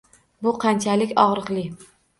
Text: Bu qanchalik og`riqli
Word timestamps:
Bu 0.47 0.53
qanchalik 0.63 1.15
og`riqli 1.27 1.69